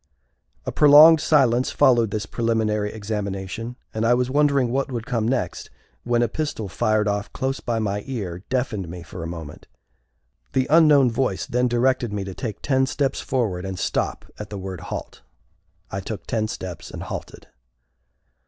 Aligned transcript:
A 0.65 0.71
prolonged 0.71 1.21
silence 1.21 1.69
followed 1.69 2.09
this 2.09 2.25
preliminary 2.25 2.91
examination 2.91 3.75
and 3.93 4.03
I 4.03 4.15
was 4.15 4.31
wondering 4.31 4.71
what 4.71 4.91
would 4.91 5.05
come 5.05 5.27
next, 5.27 5.69
when 6.05 6.23
a 6.23 6.27
pistol 6.27 6.67
fired 6.67 7.07
off 7.07 7.31
close 7.33 7.59
by 7.59 7.77
my 7.77 8.01
car 8.01 8.39
deafened 8.49 8.89
me 8.89 9.03
for 9.03 9.21
a 9.21 9.27
moment. 9.27 9.67
The 10.53 10.65
unknown 10.71 11.11
voice 11.11 11.45
then 11.45 11.67
directed 11.67 12.11
me 12.11 12.23
to 12.23 12.33
take 12.33 12.63
ten 12.63 12.87
steps 12.87 13.21
forward 13.21 13.63
and 13.63 13.77
stop 13.77 14.25
at 14.39 14.49
the 14.49 14.57
word 14.57 14.81
halt. 14.81 15.21
I 15.91 15.99
took 15.99 16.25
ten 16.25 16.47
steps, 16.47 16.89
and 16.89 17.03
halted. 17.03 17.49